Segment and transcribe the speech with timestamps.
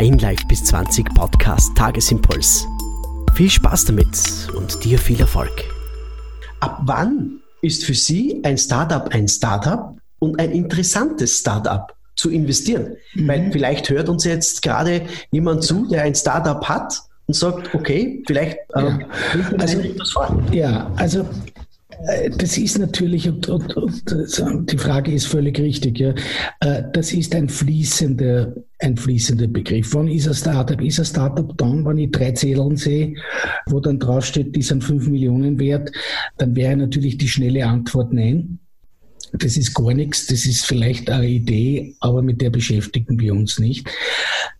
[0.00, 2.66] Heinleif bis 20 Podcast Tagesimpuls.
[3.34, 5.52] Viel Spaß damit und dir viel Erfolg.
[6.60, 12.96] Ab wann ist für Sie ein Startup ein Startup und ein interessantes Startup zu investieren?
[13.12, 13.28] Mhm.
[13.28, 18.22] Weil vielleicht hört uns jetzt gerade jemand zu, der ein Startup hat und sagt, okay,
[18.26, 18.98] vielleicht äh, ja.
[19.58, 19.82] also,
[20.50, 21.28] ja, also
[22.36, 26.14] das ist natürlich, und, und, und, die Frage ist völlig richtig, ja.
[26.60, 29.94] Äh, das ist ein fließender, ein fließender Begriff.
[29.94, 30.80] Wann ist ein Startup?
[30.80, 33.14] Ist ein Startup dann, wenn ich drei Zetteln sehe,
[33.66, 35.90] wo dann draufsteht, die sind fünf Millionen wert,
[36.38, 38.58] dann wäre natürlich die schnelle Antwort nein
[39.32, 43.58] das ist gar nichts, das ist vielleicht eine Idee, aber mit der beschäftigen wir uns
[43.58, 43.88] nicht.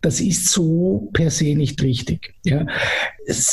[0.00, 2.34] Das ist so per se nicht richtig.
[2.44, 2.66] Ja.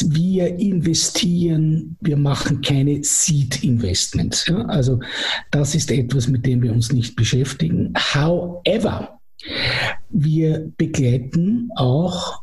[0.06, 4.48] Wir investieren, wir machen keine Seed-Investments.
[4.48, 4.62] Ja.
[4.66, 5.00] Also
[5.52, 7.94] das ist etwas, mit dem wir uns nicht beschäftigen.
[8.14, 9.20] However,
[10.10, 12.42] wir begleiten auch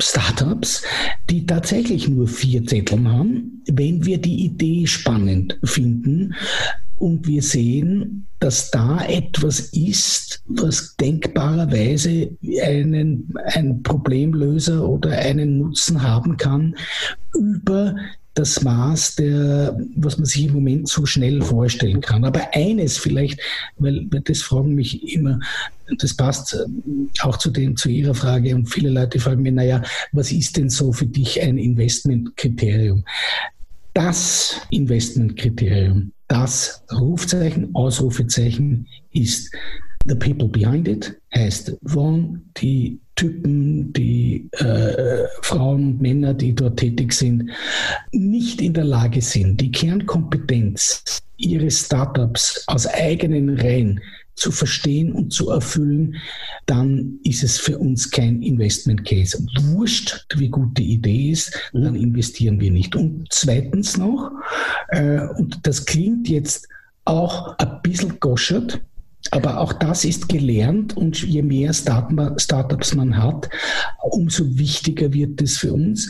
[0.00, 0.82] Startups,
[1.30, 6.34] die tatsächlich nur vier Zettel haben, wenn wir die Idee spannend finden,
[6.98, 12.30] und wir sehen, dass da etwas ist, was denkbarerweise
[12.62, 16.74] einen, ein Problemlöser oder einen Nutzen haben kann
[17.34, 17.94] über
[18.36, 22.24] das Maß der, was man sich im Moment so schnell vorstellen kann.
[22.24, 23.40] Aber eines vielleicht,
[23.78, 25.40] weil das fragen mich immer,
[25.98, 26.66] das passt äh,
[27.22, 30.68] auch zu, den, zu Ihrer Frage und viele Leute fragen mir, naja, was ist denn
[30.68, 33.04] so für dich ein Investmentkriterium?
[33.94, 39.54] Das Investmentkriterium das Rufzeichen, Ausrufezeichen ist
[40.06, 46.78] the people behind it, heißt, wann die Typen, die äh, Frauen und Männer, die dort
[46.78, 47.50] tätig sind,
[48.12, 54.00] nicht in der Lage sind, die Kernkompetenz ihres Startups aus eigenen Reihen
[54.36, 56.16] zu verstehen und zu erfüllen,
[56.66, 59.44] dann ist es für uns kein Investment Case.
[59.60, 62.94] Wurscht, wie gut die Idee ist, dann investieren wir nicht.
[62.94, 64.30] Und zweitens noch,
[64.88, 66.68] äh, und das klingt jetzt
[67.06, 68.80] auch ein bisschen goschert,
[69.30, 73.48] aber auch das ist gelernt und je mehr Startups man hat,
[74.02, 76.08] umso wichtiger wird es für uns.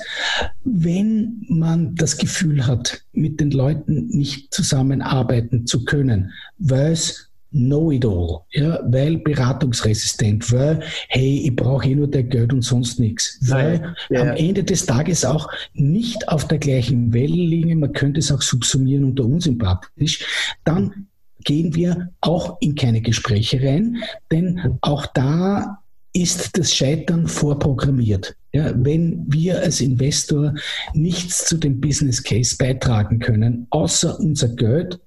[0.65, 8.41] Wenn man das Gefühl hat, mit den Leuten nicht zusammenarbeiten zu können, weil es Know-it-all,
[8.53, 13.95] ja, weil beratungsresistent, weil, hey, ich brauche eh nur der Geld und sonst nichts, weil
[14.11, 14.23] ja.
[14.23, 18.43] am Ende des Tages auch nicht auf der gleichen Welle liegen, man könnte es auch
[18.43, 21.07] subsumieren unter unsympathisch, dann
[21.45, 25.79] gehen wir auch in keine Gespräche rein, denn auch da
[26.13, 28.37] ist das Scheitern vorprogrammiert.
[28.53, 30.55] Ja, wenn wir als Investor
[30.95, 34.99] nichts zu dem Business Case beitragen können, außer unser Geld,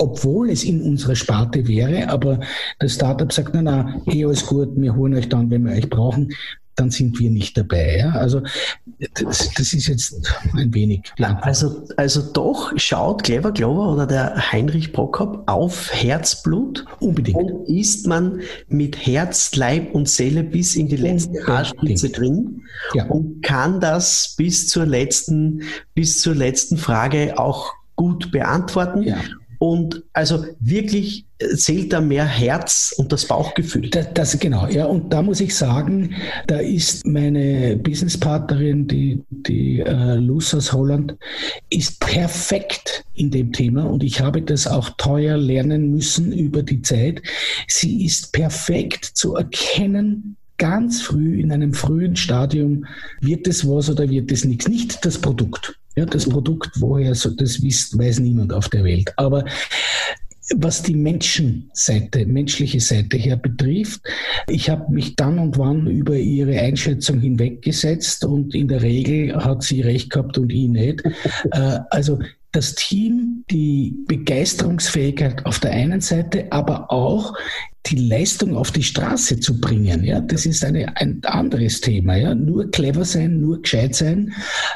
[0.00, 2.40] obwohl es in unserer Sparte wäre, aber
[2.78, 5.90] das Startup sagt, na, na, eh alles gut, wir holen euch dann, wenn wir euch
[5.90, 6.32] brauchen,
[6.80, 7.98] dann sind wir nicht dabei.
[7.98, 8.12] Ja?
[8.12, 8.40] Also
[9.14, 10.14] das, das, ist jetzt
[10.54, 11.02] ein wenig.
[11.42, 16.86] Also, also doch schaut Clever Glover oder der Heinrich Prokop auf Herzblut.
[16.98, 17.36] Unbedingt.
[17.36, 22.62] Und ist man mit Herz, Leib und Seele bis in die letzte Haarspitze drin
[22.94, 23.04] ja.
[23.06, 25.62] und kann das bis zur letzten,
[25.94, 29.02] bis zur letzten Frage auch gut beantworten.
[29.02, 29.18] Ja.
[29.60, 33.90] Und also wirklich zählt da mehr Herz und das Bauchgefühl.
[33.90, 34.86] Das, das, genau, ja.
[34.86, 36.14] Und da muss ich sagen,
[36.46, 41.14] da ist meine Businesspartnerin, die, die äh, Luz aus Holland,
[41.68, 46.80] ist perfekt in dem Thema und ich habe das auch teuer lernen müssen über die
[46.80, 47.20] Zeit.
[47.68, 52.86] Sie ist perfekt zu erkennen, ganz früh in einem frühen Stadium,
[53.20, 54.68] wird es was oder wird es nichts.
[54.68, 55.79] Nicht das Produkt.
[55.96, 59.12] Ja, das Produkt, woher so, das wisst, weiß niemand auf der Welt.
[59.16, 59.44] Aber
[60.56, 64.02] was die Menschenseite, menschliche Seite her betrifft,
[64.48, 69.62] ich habe mich dann und wann über ihre Einschätzung hinweggesetzt und in der Regel hat
[69.62, 71.02] sie recht gehabt und ich nicht.
[71.52, 72.18] Äh, also
[72.52, 77.34] das Team, die Begeisterungsfähigkeit auf der einen Seite, aber auch
[77.86, 80.04] die Leistung auf die Straße zu bringen.
[80.04, 82.16] Ja, das ist eine, ein anderes Thema.
[82.16, 84.34] Ja, nur clever sein, nur gescheit sein,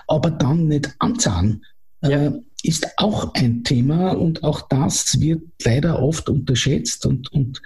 [0.09, 1.65] aber dann nicht anzahlen.
[2.03, 2.27] Ja.
[2.27, 2.33] Äh,
[2.65, 7.05] ist auch ein Thema und auch das wird leider oft unterschätzt.
[7.05, 7.61] Und, und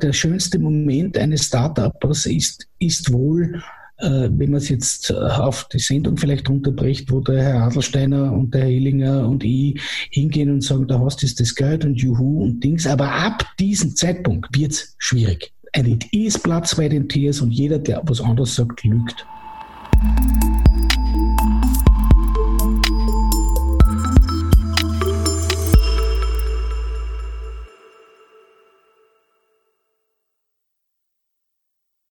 [0.00, 3.60] der schönste Moment eines Startups ist, ist wohl,
[3.98, 8.32] äh, wenn man es jetzt äh, auf die Sendung vielleicht runterbricht, wo der Herr Adelsteiner
[8.32, 11.94] und der Herr Hillinger und ich hingehen und sagen, da hast du das Geld und
[11.94, 12.86] Juhu und Dings.
[12.86, 15.52] Aber ab diesem Zeitpunkt wird es schwierig.
[15.72, 19.26] Ein ist Platz bei den Tiers und jeder, der was anderes sagt, lügt.